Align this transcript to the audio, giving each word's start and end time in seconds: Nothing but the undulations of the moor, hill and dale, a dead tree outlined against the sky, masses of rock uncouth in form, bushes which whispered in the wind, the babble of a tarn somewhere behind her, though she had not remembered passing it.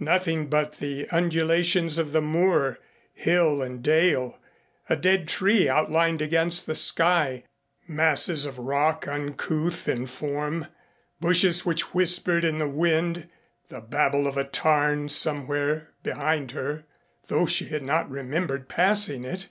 Nothing 0.00 0.46
but 0.46 0.78
the 0.78 1.06
undulations 1.10 1.98
of 1.98 2.12
the 2.12 2.22
moor, 2.22 2.78
hill 3.12 3.60
and 3.60 3.82
dale, 3.82 4.38
a 4.88 4.96
dead 4.96 5.28
tree 5.28 5.68
outlined 5.68 6.22
against 6.22 6.64
the 6.64 6.74
sky, 6.74 7.44
masses 7.86 8.46
of 8.46 8.56
rock 8.58 9.06
uncouth 9.06 9.86
in 9.86 10.06
form, 10.06 10.66
bushes 11.20 11.66
which 11.66 11.92
whispered 11.92 12.42
in 12.42 12.58
the 12.58 12.66
wind, 12.70 13.28
the 13.68 13.82
babble 13.82 14.26
of 14.26 14.38
a 14.38 14.44
tarn 14.44 15.10
somewhere 15.10 15.90
behind 16.02 16.52
her, 16.52 16.84
though 17.28 17.44
she 17.44 17.66
had 17.66 17.82
not 17.82 18.08
remembered 18.08 18.70
passing 18.70 19.24
it. 19.24 19.48